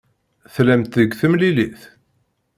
Tellamt 0.53 0.93
deg 0.99 1.11
temlilit? 1.19 1.81